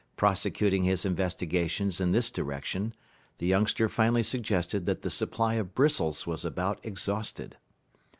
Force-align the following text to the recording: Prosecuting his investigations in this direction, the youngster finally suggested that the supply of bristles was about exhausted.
Prosecuting 0.17 0.83
his 0.83 1.05
investigations 1.05 2.01
in 2.01 2.11
this 2.11 2.31
direction, 2.31 2.95
the 3.37 3.45
youngster 3.45 3.87
finally 3.87 4.23
suggested 4.23 4.87
that 4.87 5.03
the 5.03 5.11
supply 5.11 5.53
of 5.53 5.75
bristles 5.75 6.25
was 6.25 6.43
about 6.43 6.79
exhausted. 6.83 7.57